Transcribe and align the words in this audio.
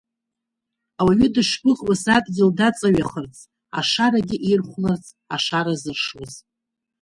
Ауаҩы 0.99 1.27
дышгәыӷуаз 1.33 2.03
адгьыл 2.15 2.49
даҵаҩахарц, 2.57 3.37
Ашарагьы 3.79 4.37
ирхәларц, 4.49 5.05
ашара 5.35 5.73
зыршоз. 5.81 6.33